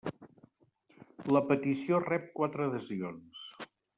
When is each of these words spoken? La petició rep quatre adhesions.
La 1.37 1.43
petició 1.51 2.01
rep 2.07 2.27
quatre 2.41 2.67
adhesions. 2.69 3.47